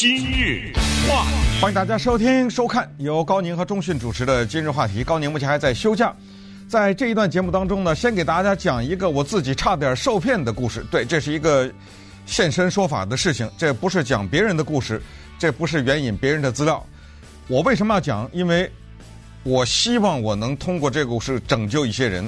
[0.00, 0.72] 今日
[1.06, 1.26] 话，
[1.60, 5.04] 欢迎大家收听收看由高宁和钟讯主持的今日话题。
[5.04, 6.10] 高宁目前还在休假，
[6.66, 10.82] 在这一段节目当中呢，先给大家讲一个我自己差点受骗的故事。
[10.90, 11.70] 对，这是一个
[12.24, 15.02] 现身说法的事情，这不是讲别人的故事，
[15.38, 16.82] 这不是援引别人的资料。
[17.46, 18.26] 我为什么要讲？
[18.32, 18.72] 因为
[19.42, 22.26] 我希望我能通过这个故事拯救一些人。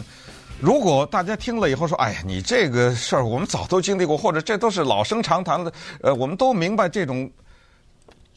[0.61, 7.31] 如果大家听了以后说：“哎呀，你这个事儿我们早都经历过，或者这都是老生常谈了，呃，我们都明白这种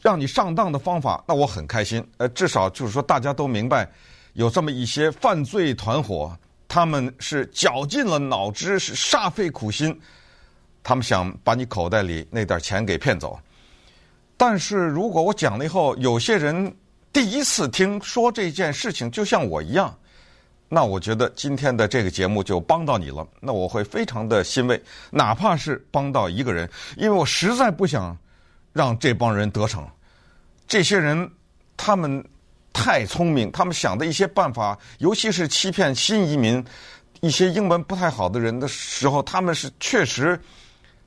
[0.06, 1.98] 让你上当的方法。”那我很开心。
[2.18, 3.90] 呃，至少就是说大家都明白，
[4.34, 6.32] 有这么一些犯罪团伙，
[6.68, 10.00] 他们是绞尽了脑汁，是煞费苦心，
[10.84, 13.36] 他们想把你口袋里那点钱给骗走。
[14.36, 16.72] 但是如果我讲了以后，有些人
[17.12, 19.92] 第一次听说这件事情，就像我一样。
[20.68, 28.16] 那我觉得今天的这个节目就帮到你了，那我会非常的欣慰，哪怕是帮到一个人，因为我实在不想
[28.72, 29.88] 让这帮人得逞。
[30.66, 31.30] 这些人
[31.76, 32.24] 他们
[32.72, 36.64] 太聪明，他们想的一些办法，尤其是欺骗新移民、
[37.20, 40.38] 一些英文不太好的人的时候，他们是确实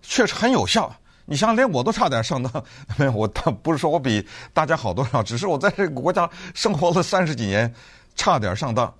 [0.01, 0.93] 确实很有效。
[1.25, 2.51] 你想，连我都差点上当，
[2.97, 7.71] 没有，我倒不是说我比大家好多少，只是我在这个国家生活了三十几年，
[8.15, 8.91] 差点上当。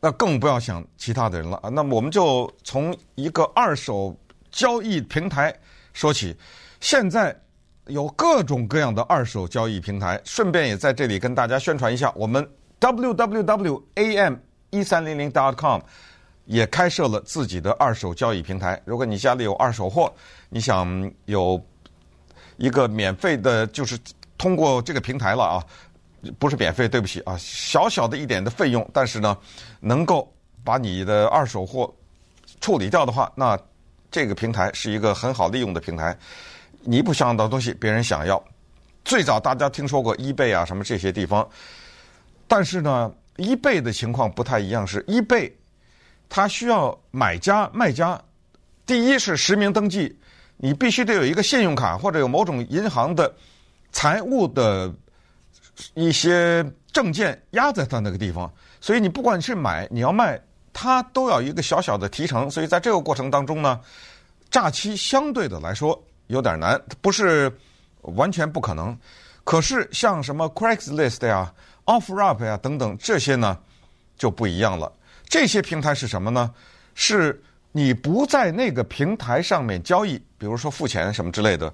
[0.00, 1.68] 那更不要想其他的人了啊！
[1.70, 4.14] 那么我们就从一个二手
[4.50, 5.54] 交易平台
[5.92, 6.36] 说起。
[6.80, 7.34] 现在
[7.86, 12.48] 有各种各样的二手交易平台，顺便也在这里跟大家宣传一下，我们
[12.80, 15.80] www.am1300.com
[16.46, 18.80] 也开设了自己的二手交易平台。
[18.84, 20.12] 如果你家里有二手货，
[20.48, 21.60] 你想有
[22.56, 23.96] 一个免费的，就是
[24.38, 25.62] 通过这个平台了啊。
[26.38, 29.36] 不是免费，对不起啊，小小的一点的费用，但是呢，
[29.78, 30.26] 能够
[30.64, 31.94] 把你的二手货
[32.62, 33.58] 处理掉的话，那
[34.10, 36.16] 这个平台是一个很好利用的平台。
[36.86, 38.42] 你不想要的东西，别人想要。
[39.04, 41.48] 最早大家听说过 eBay 啊，什么这些地方，
[42.46, 45.52] 但是呢，eBay 的情况不太一样，是 eBay
[46.28, 48.20] 它需要买家卖家，
[48.86, 50.18] 第一是实名登记，
[50.56, 53.34] 你必须得有一个信用卡或者有某种银行的
[53.92, 54.92] 财务的。
[55.94, 58.48] 一些证件压在他那个地方，
[58.80, 60.40] 所以你不管你是买你要卖，
[60.72, 62.48] 他都要一个小小的提成。
[62.48, 63.80] 所以在这个过程当中呢，
[64.52, 67.52] 诈欺相对的来说有点难，不是
[68.02, 68.96] 完全不可能。
[69.44, 71.52] 可是像什么 Craigslist 呀、
[71.84, 73.58] OfferUp 呀等等这些呢，
[74.16, 74.92] 就不一样了。
[75.28, 76.52] 这些平台是什么呢？
[76.94, 77.42] 是
[77.72, 81.72] 你不在那个平台上面交易，比如说付钱什么之类的，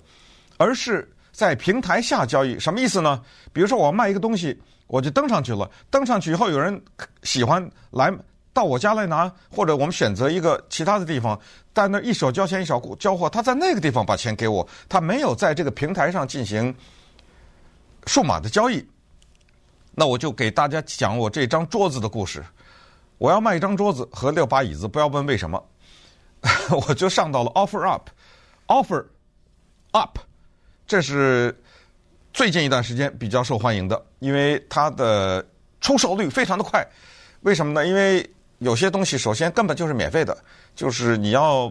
[0.57, 1.09] 而是。
[1.33, 3.23] 在平台下交易什么意思呢？
[3.53, 5.71] 比如说我卖一个东西，我就登上去了。
[5.89, 6.79] 登上去以后，有人
[7.23, 8.13] 喜欢来
[8.53, 11.39] 到我家来拿，或者我们选择一个其他的地方，
[11.73, 16.75] 在那一手交钱一手交货，他在那个地方把钱给我，他没有在这个平台上进行
[18.07, 18.85] 数码的交易。
[19.93, 22.45] 那我就给大家讲我这张桌子的故事。
[23.19, 25.63] 我要卖一张桌子和六把椅子，不要问为什么，
[26.89, 29.05] 我就上到了 OfferUp，OfferUp。
[30.87, 31.55] 这是
[32.33, 35.47] 最近一段时间比较受欢迎的，因为它的
[35.81, 36.85] 出售率非常的快。
[37.43, 37.87] 为什么呢？
[37.87, 38.29] 因为
[38.61, 40.35] 有些东西首先根本就是免费的，
[40.75, 41.71] 就是你要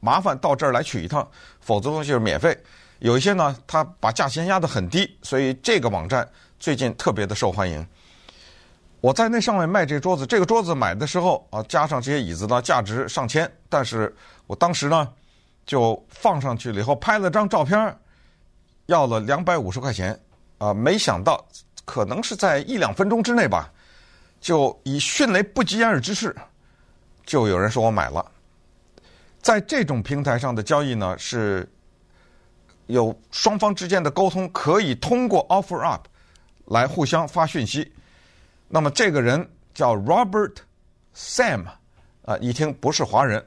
[0.00, 1.28] 麻烦到这儿来取一趟，
[1.60, 2.56] 否则东西是免费。
[3.00, 6.26] 有一些呢，他把价钱压得很低，所以这个网站
[6.58, 7.86] 最近特别的受欢迎。
[9.00, 14.14] 我在那上面卖这桌子，这个桌子买的时候啊，加上这些椅子呢，价值上千，但是
[14.46, 15.12] 我当时呢
[15.66, 17.96] 就放上去了以后拍了张照片。
[18.86, 20.18] 要了两百五十块钱，
[20.58, 21.46] 啊，没想到
[21.84, 23.72] 可能是在一两分钟之内吧，
[24.40, 26.34] 就以迅雷不及掩耳之势，
[27.24, 28.32] 就有人说我买了。
[29.40, 31.70] 在这种平台上的交易呢，是
[32.86, 36.00] 有双方之间的沟通，可以通过 OfferUp
[36.66, 37.92] 来互相发讯息。
[38.68, 40.56] 那么这个人叫 Robert
[41.14, 41.64] Sam，
[42.24, 43.44] 啊，一听不是华人，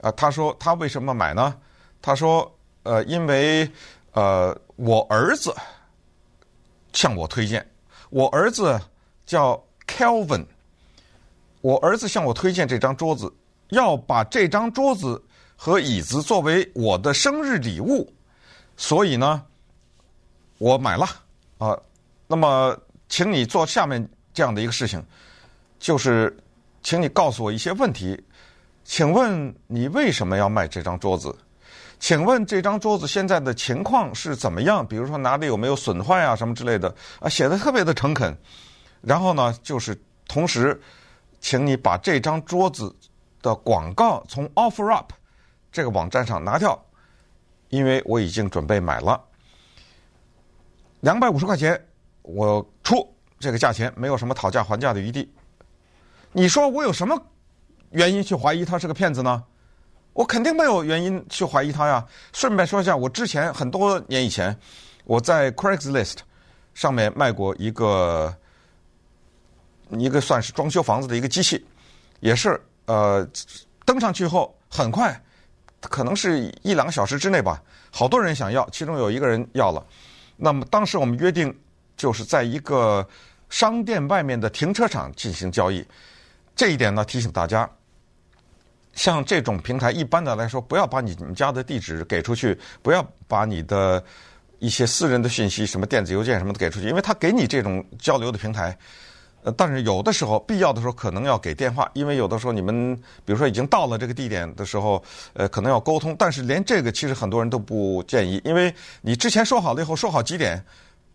[0.00, 1.56] 啊，他说他为什么买呢？
[2.00, 3.70] 他说，呃，因为。
[4.16, 5.52] 呃，我儿子
[6.92, 7.68] 向我推荐，
[8.10, 8.80] 我儿子
[9.26, 9.60] 叫
[9.94, 10.44] Kelvin，
[11.60, 13.32] 我儿子向我推荐这张桌子，
[13.68, 15.22] 要把这张桌子
[15.54, 18.12] 和椅子作为我的生日礼物，
[18.76, 19.40] 所以呢，
[20.58, 21.06] 我买了
[21.58, 21.78] 啊、
[22.26, 22.76] 那么，
[23.08, 25.00] 请你做下面这样的一个事情，
[25.78, 26.36] 就是，
[26.82, 28.20] 请你告诉我一些问题，
[28.82, 31.32] 请问你为什么要卖这张桌子？
[32.00, 34.84] 请问这张桌子现在的情况是怎么样？
[34.84, 38.36] 比如说哪里有没有损坏啊，什么之类的啊，写的特别的诚恳。
[39.04, 40.80] 然后呢，就是同时，
[41.40, 42.94] 请你把这张桌子
[43.42, 45.06] 的广告从 OfferUp
[45.70, 46.82] 这个网站上拿掉，
[47.68, 49.22] 因为我已经准备买了。
[51.00, 51.78] 两百五十块钱
[52.22, 55.30] 我出这个价钱，没有什么讨价还价的余地。
[56.32, 57.20] 你说我有什么
[57.90, 59.44] 原因去怀疑他是个骗子呢？
[60.14, 62.06] 我肯定没有原因去怀疑他呀。
[62.32, 64.56] 顺便说一下，我之前很多年以前，
[65.04, 66.18] 我在 Craigslist
[66.72, 68.34] 上面卖过一个
[69.90, 71.64] 一个算是装修房子的一个机器，
[72.20, 73.26] 也是呃
[73.84, 75.18] 登上去后很快，
[75.80, 79.84] 可能是一两个小时之内吧，好多人想要，其中有一个人要了。
[80.36, 81.56] 那么当时我们约定
[81.96, 83.06] 就是在一个
[83.48, 85.86] 商店外面的停车场进行交易。
[86.56, 87.68] 这一点呢，提醒大家，
[88.94, 94.02] 像这种平台，一般的来说，不要把你们家的地址给出去，不要把你的
[94.60, 98.76] 一些私人的信息，什么电子邮件什么的给出去，因为他给你这种交流的平台，
[99.44, 105.02] 呃，但是有的时候必要的时候可能要给电话，因为有的时候你们比如说已经到了这个地点的时候，
[105.34, 110.60] 呃，可能要沟通，但是连这个其实很多人都不建议，因为你之前说好了以后，说好几点，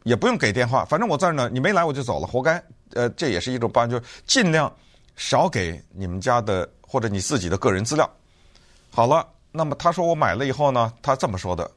[0.03, 2.63] 也不用给电话，反正我在这儿呢，你没来我就走了，活该。
[2.93, 4.71] 呃，这也是一种办法，就是尽量。
[5.15, 8.09] 少给你们家的或者你自己的个人资料。
[8.89, 11.69] 好了，那么他说我买了以后呢，他这么说的，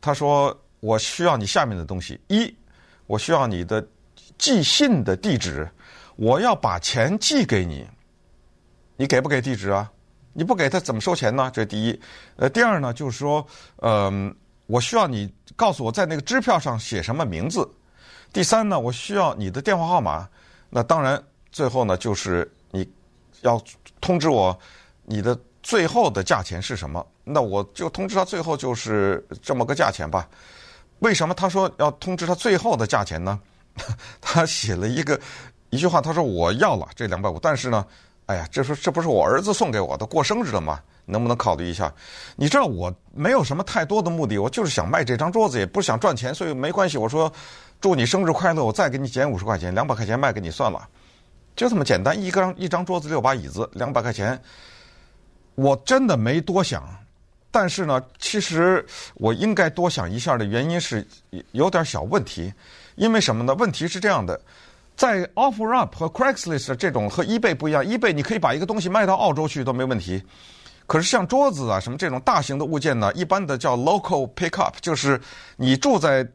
[0.00, 2.52] 他说我需要你下面的东西：一，
[3.06, 3.86] 我需要你的
[4.44, 5.66] 寄信的地址，
[6.16, 7.88] 我要把钱寄给你，
[8.94, 9.90] 你给不给地址啊？
[10.34, 11.50] 你不给他怎么收钱呢？
[11.50, 11.98] 这第一。
[12.36, 13.46] 呃，第二呢，就是说，
[13.76, 14.36] 嗯、呃，
[14.66, 17.66] 我需要你告诉我在那个支票上写什么名字。
[18.34, 20.28] 第三呢，我需要你的电话号码。
[20.68, 21.18] 那当然，
[21.50, 22.46] 最后呢，就是。
[22.70, 22.86] 你
[23.40, 23.58] 要
[23.98, 24.54] 通知我
[25.04, 27.06] 你的最后的价钱是什么？
[27.24, 30.28] 那我就通知他最后就是这么个价钱吧。
[30.98, 33.40] 为什么他说要通知他最后的价钱呢？
[34.20, 35.18] 他写了一个
[35.70, 37.84] 一句话，他说我要了这两百五，但是呢，
[38.26, 40.80] 哎呀，这说这不是我儿子送给我的，过生日了吗？
[41.06, 41.92] 能不能考虑一下？
[42.34, 46.96] 你知道我没有什么太多的目的，我就是想卖这张桌子，也不想赚钱，所以没关系。
[46.96, 47.30] 我说
[47.78, 50.88] 祝你生日快乐，我再给你减五十块钱，两百块钱卖给你算了。
[51.54, 54.40] 就这么简单，一张一张桌子，六把椅子，两百块钱，
[55.56, 56.82] 我真的没多想。
[57.50, 58.84] 但是呢，其实
[59.14, 61.06] 我应该多想一下的原因是
[61.52, 62.50] 有点小问题。
[62.96, 63.54] 因为什么呢？
[63.54, 64.40] 问题是这样的，
[64.96, 70.22] 在 OfferUp 和 Craigslist 这种和 eBay 不一样，eBay 你可以把一个东西卖到澳洲去都没问题。
[70.86, 75.20] 可是像桌子啊什么这种大型的物件呢，一般的叫 Local Pickup，就是
[75.56, 76.26] 你住在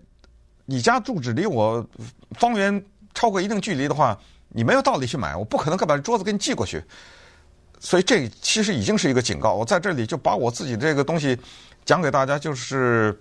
[0.66, 1.86] 你家住址离我
[2.32, 2.84] 方圆
[3.14, 4.18] 超过一定距离的话。
[4.52, 6.84] 你没有道理去买，我不可能把桌子给你寄过去，
[7.80, 9.54] 所以这其实已经是一个警告。
[9.54, 11.38] 我在这里就把我自己这个东西
[11.86, 13.16] 讲给大家，就是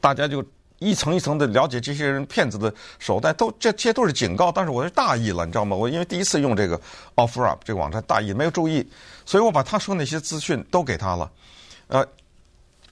[0.00, 0.40] 大家就
[0.82, 4.50] 一层一层的了解这些人骗子的手段，都这些都是警告。
[4.50, 5.76] 但是我是大意了，你知道吗？
[5.76, 6.80] 我因为第一次用这个
[7.14, 8.86] OfferUp 这个网站，大意没有注意，
[9.24, 11.30] 所以我把他说那些资讯都给他了，
[11.88, 12.06] 呃。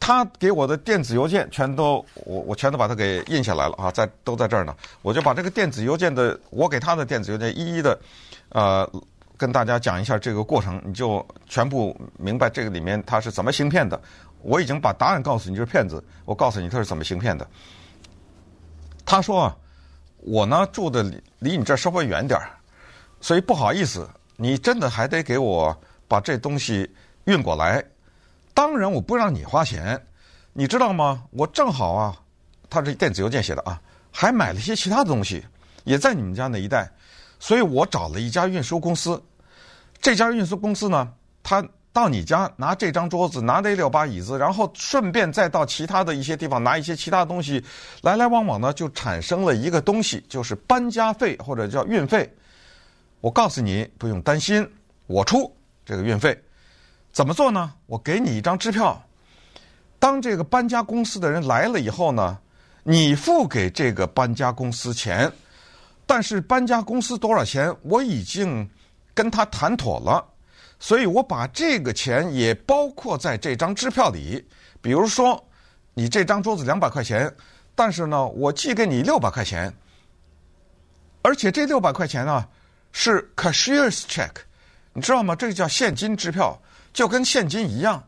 [0.02, 4.74] 他给我的电子邮件全都我我全都把它给印下来了啊，在都在这儿呢。
[5.02, 8.00] 我就把这个电子邮件的我给他的电子邮件一一的，
[8.48, 8.90] 呃，
[9.36, 14.00] 跟大家讲一下这个过程，你就全部明白这个里面他是怎么行骗的。
[14.40, 16.02] 我已经把答案告诉你，就是骗子。
[16.24, 17.46] 我告诉你他是怎么行骗的。
[19.10, 19.52] 他说，
[20.18, 22.48] 我呢住的离离你这儿稍微远点儿，
[23.20, 25.76] 所以不好意思，你真的还得给我
[26.06, 26.88] 把这东西
[27.24, 27.84] 运过来。
[28.54, 30.00] 当然，我不让你花钱，
[30.52, 31.24] 你知道吗？
[31.32, 32.16] 我正好啊，
[32.68, 35.44] 他这电子邮件写的啊，还买了一些其他的东西，
[35.82, 36.88] 也在你们家那一带，
[37.40, 39.20] 所以我找了一家运输公司。
[40.00, 47.62] 这家运输公司呢，他到你家拿这张桌子，拿这六把椅子，然后顺便再到其他的一些地方拿一些其他东西，
[48.02, 52.32] 来来往往呢，就产生了一个东西，就是搬家费或者叫运费。
[53.20, 54.66] 我告诉你，不用担心，
[55.06, 55.52] 我出
[55.84, 56.40] 这个运费。
[57.12, 57.72] 怎么做呢？
[57.86, 59.02] 我给你一张支票，
[59.98, 62.38] 当这个搬家公司的人来了以后呢，
[62.84, 65.30] 你付给这个搬家公司钱，
[66.06, 68.70] 但是搬家公司多少钱我已经
[69.12, 70.24] 跟他谈妥了，
[70.80, 74.44] 所以我把这个钱也包括在这张支票里。
[74.80, 75.40] 比如说，
[75.94, 77.32] 你这张桌子两百块钱，
[77.76, 79.72] 但是呢，我寄给你六百块钱，
[81.22, 82.44] 而且这六百块钱呢
[82.90, 84.32] 是 cashier's check，
[84.92, 85.36] 你知道吗？
[85.36, 86.60] 这个叫现金支票。
[86.92, 88.02] 就跟现金一样，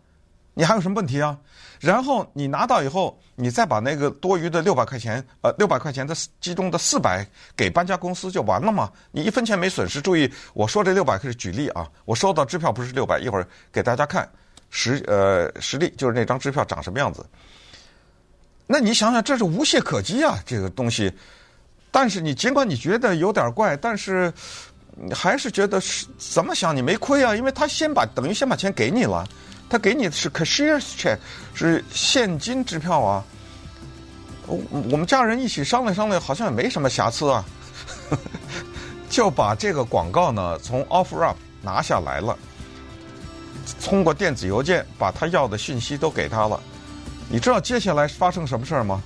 [0.54, 1.38] 你还有什么问题啊？
[1.80, 8.90] 然后你拿到以后，你再把那个多余的六百块钱，呃，六百块钱的其中的四百给搬家公司就完了嘛？
[9.10, 10.00] 你一分钱没损失。
[10.00, 14.30] 注意，我说这六百是举例啊，我收到支票不是六百，一会儿给大家看
[14.70, 17.24] 实呃实例，就是那张支票长什么样子。
[18.66, 21.12] 那你想想，这是无懈可击啊，这个东西。
[21.90, 24.32] 但是你尽管你觉得有点怪，但是。
[25.10, 27.34] 还是觉得是怎么想你没亏啊？
[27.34, 29.26] 因为他先把等于先把钱给你了，
[29.72, 31.16] 他给你的是 cashier's check，
[31.54, 33.24] 是现金支票啊。
[34.46, 34.60] 我
[34.90, 37.42] 我们家人一起商量商量，好像也没什么瑕疵啊，
[39.08, 42.36] 就把这个广告呢从 OfferUp 拿下来了，
[43.82, 46.62] 通过电子邮件把他要的讯息都给他了。
[47.30, 49.00] 你知道接下来发生什么事儿吗？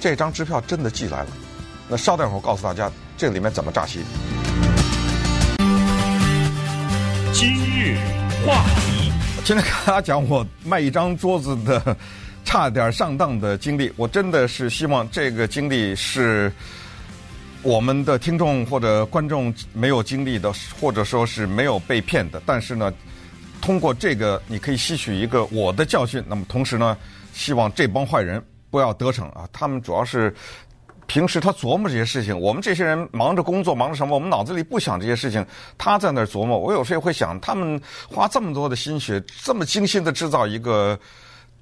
[0.00, 1.28] 这张支票真的寄来了。
[1.86, 4.00] 那稍待会儿告诉大家这里面怎么诈欺。
[7.32, 7.96] 今日
[8.44, 8.97] 话题，
[9.48, 11.96] 今天跟大家讲我卖一张桌子的
[12.44, 13.90] 差点上当的经历。
[13.96, 16.52] 我真的是希望这个经历是
[17.62, 22.42] 我们的听众或者观众没有经历的，或者说是没有被骗的。
[22.44, 22.92] 但是呢，
[23.62, 26.22] 通过这个你可以吸取一个我的教训。
[26.28, 26.94] 那么同时呢，
[27.32, 29.48] 希望这帮坏人不要得逞啊！
[29.50, 30.30] 他们主要是。
[31.08, 34.14] 平时他琢磨这些事情，我们这些人忙着工作，忙着什么？
[34.14, 35.44] 我们脑子里不想这些事情，
[35.78, 36.58] 他在那儿琢磨。
[36.58, 41.00] 我有时候也会想，他们花这么多的心血，这么精心的制造一个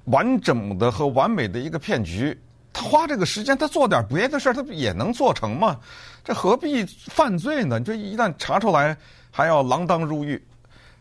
[0.03, 2.37] 完整的和完美的一个骗局，
[2.73, 5.79] 他花这个时间，他做点别的事儿，他也能做成吗？
[6.25, 7.79] 这何必犯罪呢？
[7.79, 8.97] 这一旦查出来，
[9.31, 10.45] 还要锒铛入狱。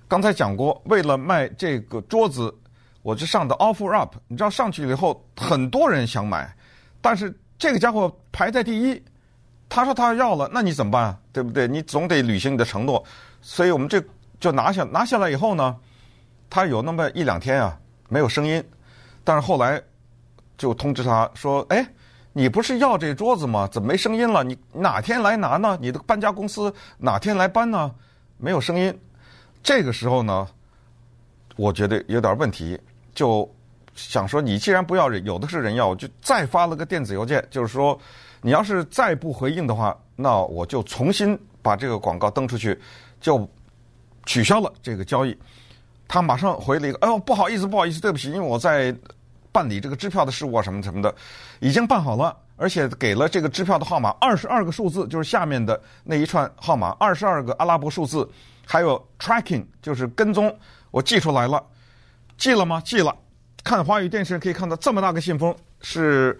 [0.06, 2.54] 刚才讲过，为了卖这个桌子，
[3.02, 6.54] 我就上的 OfferUp，你知道上去了以后，很多人想买，
[7.00, 7.36] 但是。
[7.58, 9.02] 这个家伙排在第一，
[9.68, 11.18] 他说他要了，那你怎么办？
[11.32, 11.66] 对不对？
[11.66, 13.02] 你总得履行你的承诺。
[13.40, 14.02] 所以我们这
[14.38, 15.74] 就拿下拿下来以后呢，
[16.50, 18.62] 他有那么一两天啊没有声音，
[19.24, 19.82] 但是后来
[20.58, 21.86] 就通知他说：“哎，
[22.34, 23.66] 你不是要这桌子吗？
[23.72, 24.44] 怎么没声音了？
[24.44, 25.78] 你哪天来拿呢？
[25.80, 27.90] 你的搬家公司哪天来搬呢？
[28.36, 28.96] 没有声音。”
[29.62, 30.46] 这个时候呢，
[31.56, 32.78] 我觉得有点问题，
[33.14, 33.50] 就。
[33.96, 37.98] 想说你既然不要，有的是人要，我就再发了个电子邮件，就是说，
[38.42, 42.78] 你要是再不回应的话，那我就重新把这个广告登出去，
[43.20, 43.48] 就
[44.26, 45.36] 取消了这个交易。
[46.06, 48.94] 他马上回了一个，哎呦，不好意思，不好意思，对不起，因为我在
[49.50, 51.12] 办理这个支票的事务啊，什么什么的，
[51.58, 58.28] 已经办好了，而且给了这个支票的号码二十二个数字，就是下面的那一串号码，二十二个阿拉伯数字，
[58.64, 60.54] 还有 tracking，就是跟踪，
[60.90, 61.60] 我寄出来了，
[62.36, 62.80] 寄了吗？
[62.84, 63.12] 寄了。
[63.66, 66.38] 看华语电视可以看到这么大个信封，是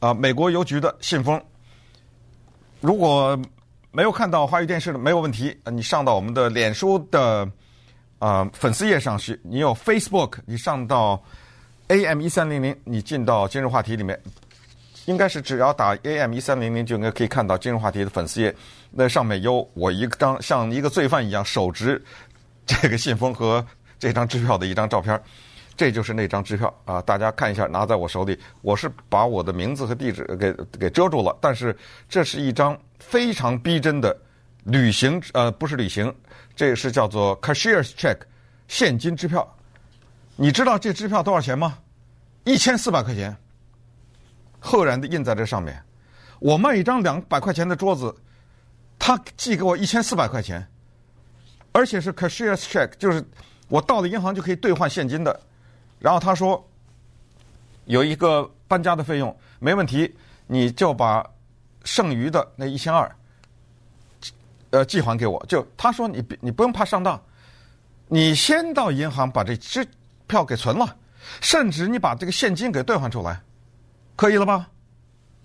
[0.00, 1.42] 啊、呃、美国邮局的信封。
[2.82, 3.40] 如果
[3.90, 7.44] 没有看到华语电视的，没有问题，你上到我们的脸书的
[8.18, 11.18] 啊、呃、粉丝页上去，你有 Facebook，你上到
[11.86, 14.20] AM 一三零零，你进到今日话题里面，
[15.06, 18.54] 应该是只要打 AM 一三零零就应该可以看到今日话题的粉丝页，
[18.90, 22.04] 那上面有我一张像一个罪犯一样手执
[22.66, 23.66] 这个信封和
[23.98, 25.18] 这张支票的一张照片。
[25.78, 27.00] 这就是那张支票啊！
[27.02, 31.38] 大家看一下，拿在我手里，我是把我的名字和地址给给遮住了。
[31.40, 31.74] 但是
[32.08, 34.14] 这是一张非常逼真的
[34.64, 36.12] 旅行，呃，不是旅行，
[36.56, 38.18] 这是叫做 cashier's check
[38.66, 39.56] 现金支票。
[40.34, 41.78] 你知道这支票多少钱吗？
[42.42, 43.36] 一千四百块钱，
[44.58, 45.80] 赫然的印在这上面。
[46.40, 48.12] 我卖一张两百块钱的桌子，
[48.98, 50.66] 他寄给我一千四百块钱，
[51.70, 53.24] 而且是 cashier's check，就是
[53.68, 55.40] 我到了银行就可以兑换现金的。
[55.98, 56.64] 然后他说，
[57.86, 60.14] 有一个搬家的费用没问题，
[60.46, 61.28] 你就把
[61.84, 63.16] 剩余的那一千二，
[64.70, 65.44] 呃，寄还给我。
[65.48, 67.20] 就他说你你不用怕上当，
[68.06, 69.86] 你先到银行把这支
[70.26, 70.96] 票给存了，
[71.40, 73.40] 甚至你把这个现金给兑换出来，
[74.14, 74.68] 可以了吧？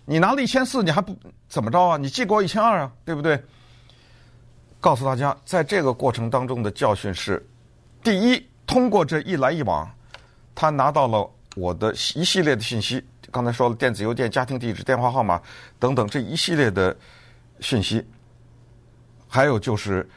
[0.05, 1.17] 你拿了一千四，你还不
[1.48, 1.98] 怎么着啊？
[1.98, 3.41] 你寄给我一千二啊，对不对？
[4.81, 7.43] 告诉大家，在这个过程当中的教训是：
[8.03, 9.89] 第一，通过这一来一往。
[10.55, 15.41] 他拿到了我的一系列的信息，刚才说了电子邮件、家庭地址、电话号码
[15.79, 16.95] 等等这一系列的
[17.60, 18.05] 信息，
[19.27, 20.07] 还有就是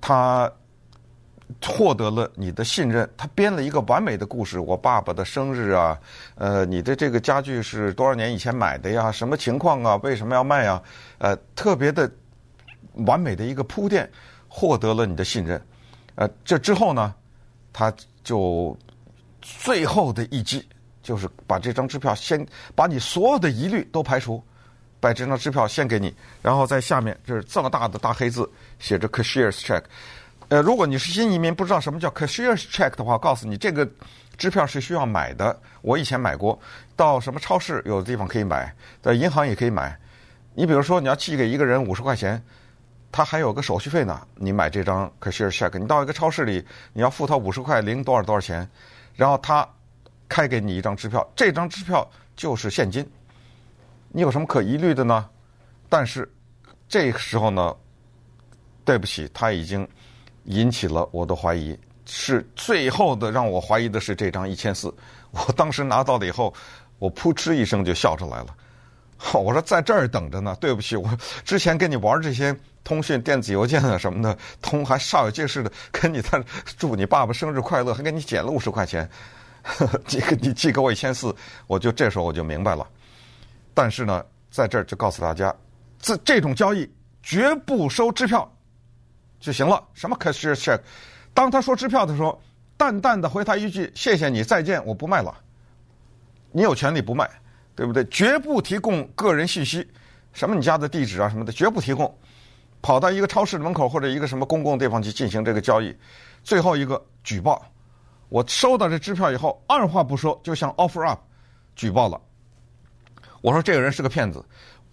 [0.00, 0.50] 他
[1.64, 4.58] 获得了你的信任，他编了一个完美的故事。
[4.58, 5.98] 我爸爸的生日啊，
[6.34, 9.10] 呃，你的这个家具是多少年以前买的呀？
[9.10, 9.96] 什么情况啊？
[10.02, 10.82] 为什么要卖啊？
[11.18, 12.10] 呃，特别的
[13.06, 14.08] 完美的一个铺垫，
[14.48, 15.60] 获得了你的信任。
[16.16, 17.14] 呃，这之后呢，
[17.72, 18.76] 他就。
[19.46, 20.66] 最后的一击
[21.02, 24.42] 就是把这张支票先把你所有的疑虑都排除，
[24.98, 26.12] 把这张支票先给你，
[26.42, 28.50] 然后在下面就是这么大的大黑字
[28.80, 29.82] 写着 cashier's check。
[30.48, 33.88] 呃，如果你是新移民不知道什么叫 cashier's check 的话，告诉你这个
[34.36, 35.56] 支票是需要买的。
[35.82, 36.58] 我以前买过，
[36.96, 39.96] 到什么超市有的地方可以买，在银行也可以买。
[40.54, 42.42] 你比如说你要寄给一个人五十块钱，
[43.12, 44.26] 他还有个手续费呢。
[44.34, 48.68] 你买这张 cashier's check，你到一个超市里你要付他五十块零多少多少钱。
[49.16, 49.68] 然后他
[50.28, 53.04] 开给你一张支票，这张支票就是现金，
[54.10, 55.28] 你有什么可疑虑的呢？
[55.88, 56.30] 但是
[56.88, 57.74] 这个时候呢，
[58.84, 59.88] 对不起，他已经
[60.44, 61.76] 引起了我的怀疑。
[62.08, 64.94] 是最后的让我怀疑的是这张一千四。
[65.32, 66.54] 我当时拿到了以后，
[67.00, 68.54] 我扑哧一声就笑出来了。
[69.34, 70.56] 我说在这儿等着呢。
[70.60, 71.08] 对不起，我
[71.44, 76.40] 之前跟你玩这些通讯、电子邮件啊什么的，通还煞有介事的跟你在
[76.78, 79.10] 祝你爸爸生日快乐，还给你减了五十块钱。
[80.06, 81.34] 这个你寄给我一千四，
[81.66, 82.86] 我就这时候我就明白了。
[83.74, 85.52] 但是呢，在这儿就告诉大家，
[85.98, 86.88] 这这种交易
[87.24, 88.48] 绝不收支票
[89.40, 89.82] 就行了。
[89.92, 90.80] 什么 cashier check？
[91.34, 92.40] 当他说支票的时候，
[92.76, 95.36] 淡淡的回他一句：“谢谢你，再见，我不卖了。”
[96.52, 97.28] 你有权利不卖，
[97.74, 98.04] 对不对？
[98.04, 99.84] 绝不提供个人信息，
[100.32, 102.16] 什么你家的地址啊什么的，绝不提供。
[102.86, 105.92] 跑到一个超市门口或者一个什么公共地方去进行这个交易。
[106.44, 107.60] 最后一个举报。
[108.28, 111.18] 我收到这支票以后，二话不说就向 OfferUp
[111.74, 112.20] 举报了。
[113.40, 114.44] 我说这个人是个骗子，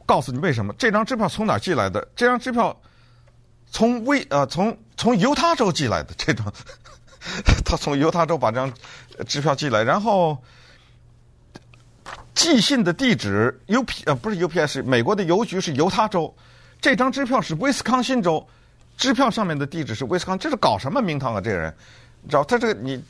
[0.07, 0.73] 告诉你为什么？
[0.73, 2.07] 这张支票从哪寄来的？
[2.15, 2.75] 这张支票
[3.67, 6.15] 从威呃从从犹他州寄来的。
[6.17, 6.51] 这张
[7.63, 8.73] 他从犹他州把这张
[9.27, 10.35] 支票寄来，然后
[12.33, 16.35] 寄信的地址 UP 呃不是 UPS，美国的邮局是犹他州，
[16.83, 18.45] 这张支票是威斯康辛州，
[18.97, 21.39] 支票上面的地址是威斯康，这是搞什么名堂啊？
[21.39, 21.73] 这个人，
[22.21, 23.01] 你知道他这个你。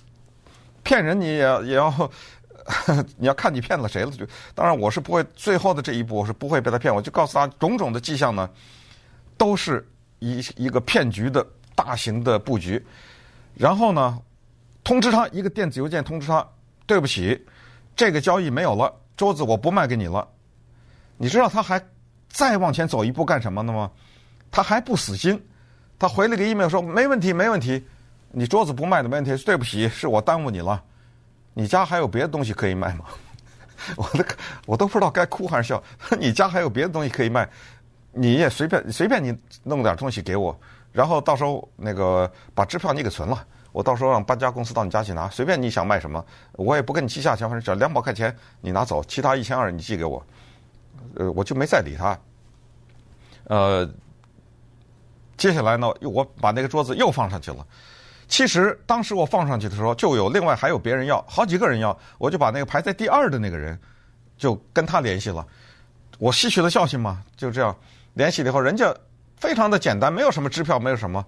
[0.84, 2.12] 骗人你也要也要，
[3.15, 4.27] 你要看你骗了谁了就。
[4.53, 8.50] 当然我是不会最后的这一步我是不会被他骗，我就告诉他种种的迹象呢，
[9.38, 9.88] 都是
[10.20, 12.86] 一一个骗局的大型的布局。
[13.56, 14.20] 然后呢，
[14.84, 16.46] 通知他一个电子邮件通知他，
[16.86, 17.42] 对不起，
[17.96, 20.27] 这个交易没有了，桌子我不卖给你了。
[21.15, 21.82] 你知道他还
[22.33, 23.89] 再往前走一步干什么呢吗？
[24.51, 25.41] 他还不死心，
[25.97, 27.87] 他回了个 email 说没问题没问题。
[28.31, 30.83] 你桌子不卖的没问题，对不起，是我耽误你了。
[31.53, 33.05] 你家还有别的东西可以卖吗？
[33.95, 34.25] 我都，
[34.65, 35.81] 我都不知道该哭还是笑。
[36.19, 37.47] 你家还有别的东西可以卖，
[38.11, 40.59] 你也随便随便你弄点东西给我，
[40.91, 45.29] 然后到时候那个把支票你给存了，我到时候让搬家公司到你家去拿。
[45.29, 50.25] 随便你想卖什么，我也不跟你计价钱，反正只要两百块钱你拿走，其他一千二你寄给我。
[51.15, 52.17] 呃，我就没再理他。
[53.45, 53.89] 呃，
[55.37, 57.65] 接下来呢，我把那个桌子又放上去了。
[58.27, 63.77] 其实当时我放上去的时候，就有另外还有别人要，好几个人要，我就把那个排在第二的那个人，
[64.37, 65.46] 就跟他联系了。
[66.18, 67.75] 我吸取了教训嘛，就这样
[68.13, 68.96] 联系了以后，人家
[69.35, 71.24] 非常的简单，没有什么支票，没有什么。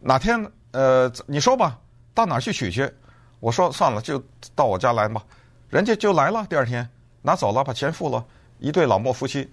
[0.00, 1.78] 哪天呃，你说吧，
[2.12, 2.92] 到哪儿去取去？
[3.40, 4.22] 我说算了，就
[4.54, 5.24] 到我家来吧。
[5.70, 6.86] 人家就来了，第二天
[7.22, 8.24] 拿走了，把钱付了。
[8.58, 9.48] 一对老莫夫妻，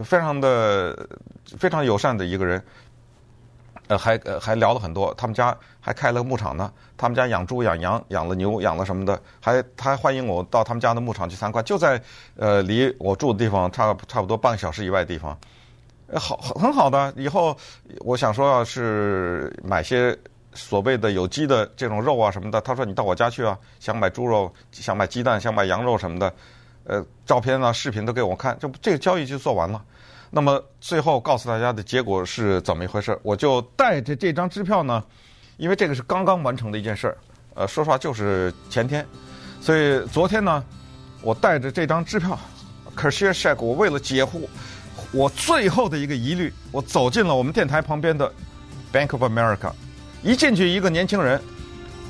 [0.00, 1.08] 非常的
[1.58, 2.62] 非常友善的一个人。
[3.86, 12.00] 呃，还呃还聊了很多，他们家还开了牧场呢，他们家养猪、养羊、养了牛、养了什么的，还他还欢迎我到他们家的牧场去参观，就在
[12.34, 15.38] 呃离我住的地方差差不多半个小时以外的地方，
[16.14, 17.12] 好很好的。
[17.14, 17.54] 以后
[17.98, 20.18] 我想说，要是买些
[20.54, 26.32] 所谓的有机的这种肉啊什么的，他说你到我家去啊，想买猪肉、想买鸡蛋、想买羊肉什么的，
[26.84, 29.82] 呃，照片啊、视频都给我看，这这个交易就做完了。
[30.30, 33.18] 那么最后告诉大家的结果是怎么一回事？
[33.22, 35.02] 我就带着这张支票呢，
[35.56, 37.16] 因为这个是刚刚完成的一件事儿，
[37.54, 39.06] 呃，说实话就是前天，
[39.60, 40.64] 所以昨天呢，
[41.22, 42.38] 我带着这张支票
[42.96, 44.40] ，cashier check，我为了解惑
[45.12, 48.30] 我最后的一个疑虑，我走进了我们电台旁边的
[48.92, 49.72] Bank of America，
[50.22, 51.40] 一进去一个年轻人，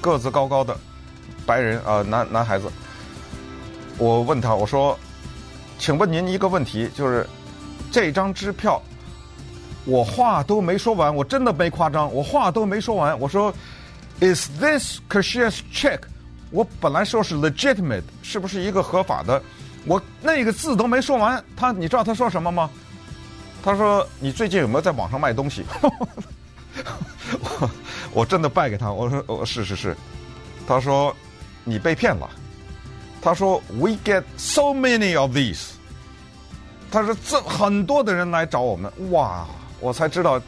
[0.00, 0.74] 个子高高的
[1.44, 2.70] 白人啊、呃，男男孩子，
[3.98, 4.98] 我问他，我说，
[5.78, 7.26] 请问您一个问题，就是。
[7.92, 8.82] 这张支票，
[9.84, 13.16] 我话都没说完，我真的没夸张，我话都没说完。
[13.20, 13.54] 我说
[14.18, 16.00] ，Is this cashier's check？
[16.50, 19.40] 我本来说是 legitimate，是不是一个合法的？
[19.86, 22.68] 我那个字都没说完，他你知道他说什么吗？
[23.62, 25.64] 他说，你最近有没有在网上卖东西？
[27.30, 27.70] 我
[28.12, 29.96] 我真的败给他，我说我是是是。
[30.66, 31.14] 他说
[31.62, 32.28] 你被骗了。
[33.24, 35.70] 他说 We get so many of these。
[36.90, 39.46] 他说：“这很多的人来找我们，哇！
[39.80, 40.40] 我才知道，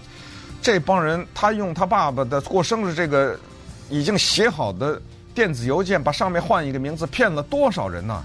[0.62, 3.36] 这帮人他用他爸爸的过生日这个
[3.90, 5.00] 已经写好的
[5.34, 8.22] 电子邮件，把上面换一个名字，骗了多少人呢？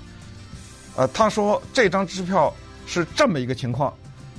[0.97, 2.53] 呃，他说这张支票
[2.85, 3.91] 是这么一个情况。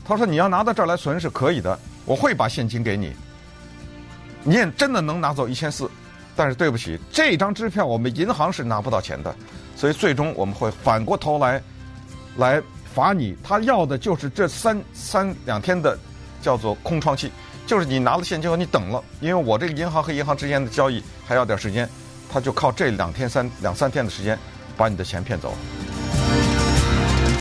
[0.05, 3.13] 他说你要拿到这儿来存是可以的，我会把现金给你，
[4.45, 5.91] 你也真的能拿走一千四。
[6.37, 9.35] 但是对不起，这张支票我们银行是拿不到钱的，
[9.83, 11.61] 所以最终我们会反过头来
[12.37, 12.63] 来。”
[12.95, 15.99] 罚你，他要的就是这三三两天的，
[16.43, 17.31] 叫做空窗期，
[17.67, 21.89] 就是你拿了现金后你等了，因为我这个银行和银行之间的交易还要点时间，
[22.31, 24.39] 他就靠这两天三两三天的时间
[24.77, 25.55] 把你的钱骗走。